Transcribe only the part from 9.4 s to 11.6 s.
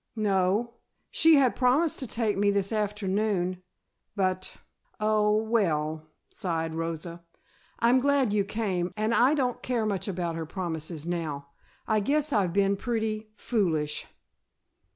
care much about her promises now.